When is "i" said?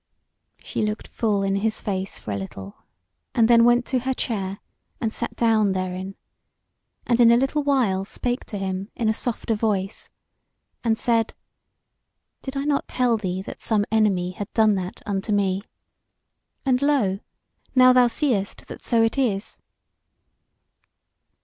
12.57-12.63